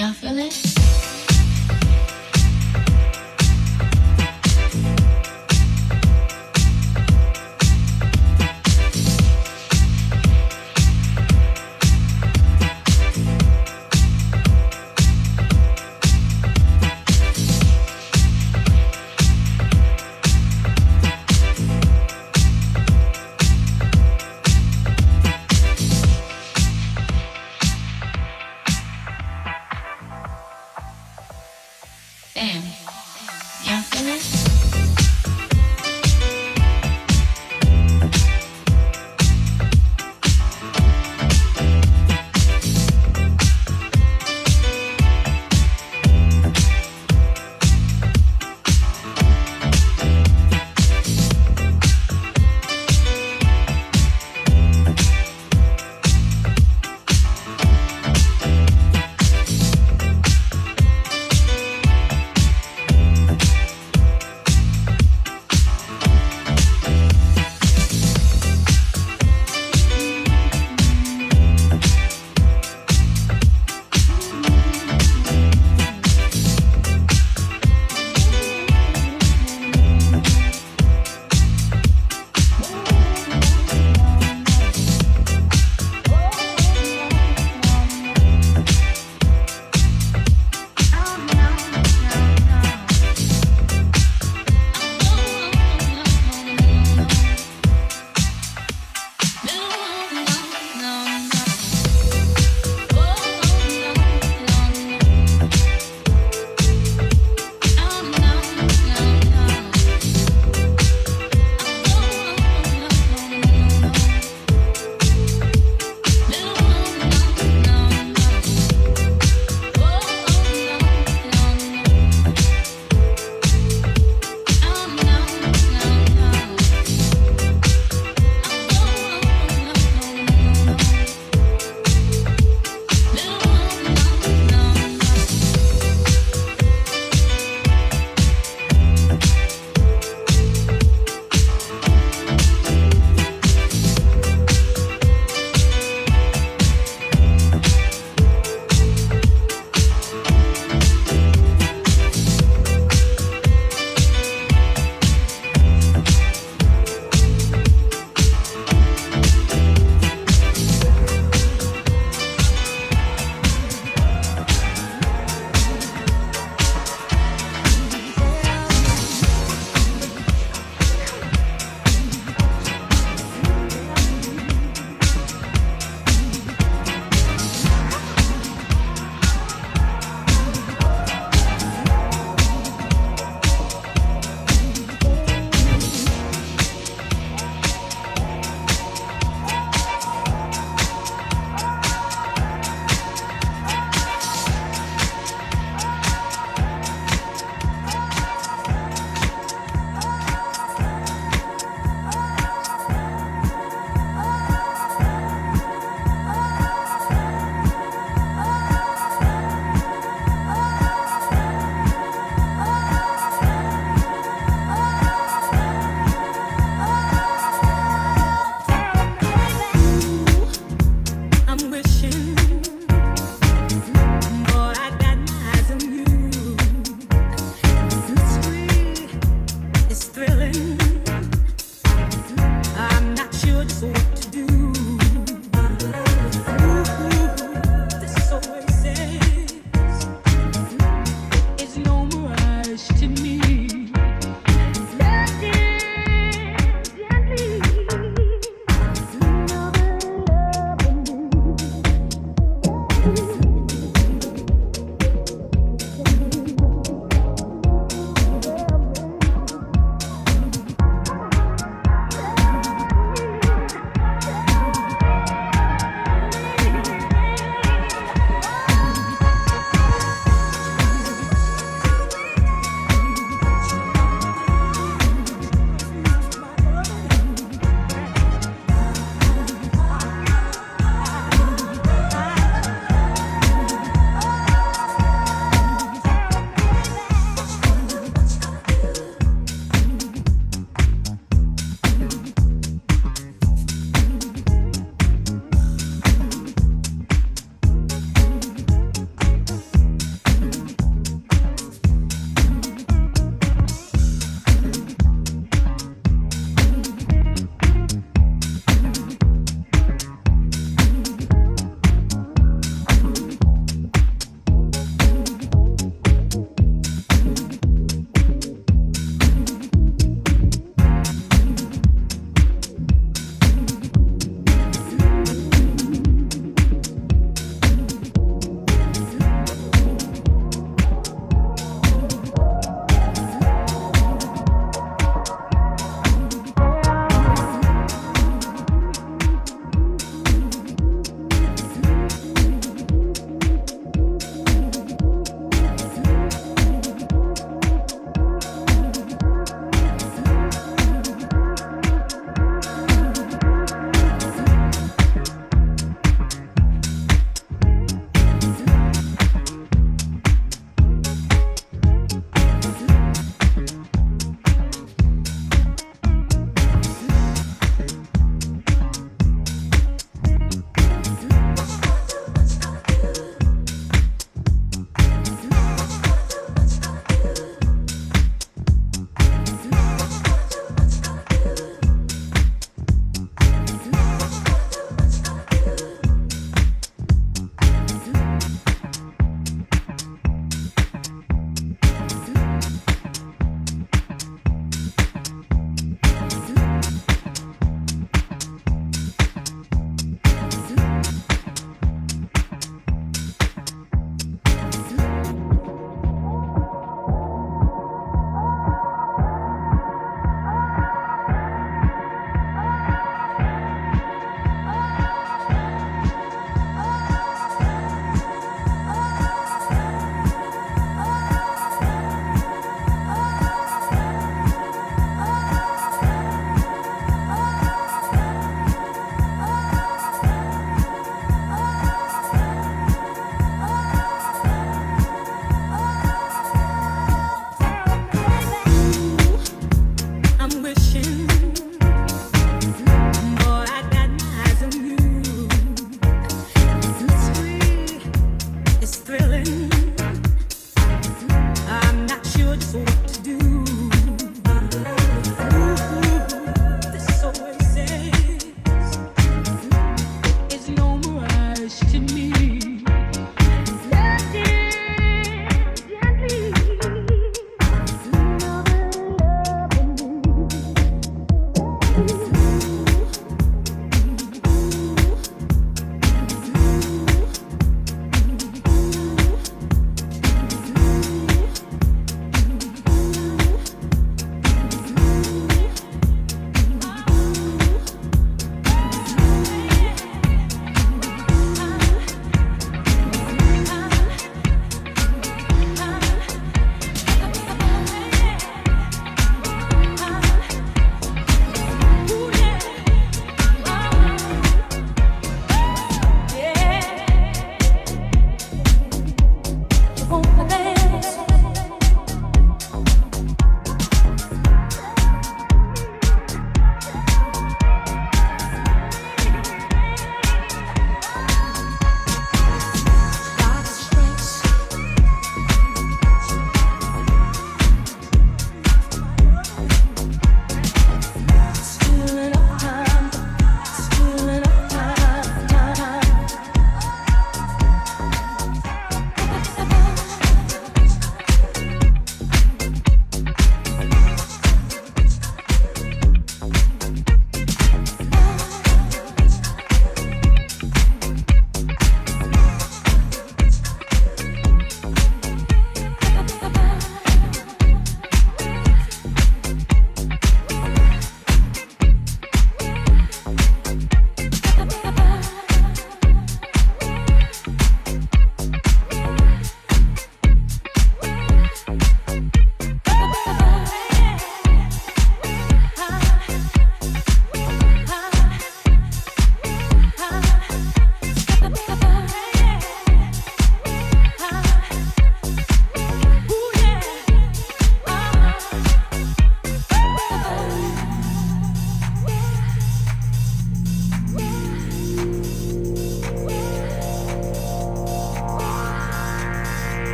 Y'all 0.00 0.14
feel 0.14 0.38
it? 0.38 0.89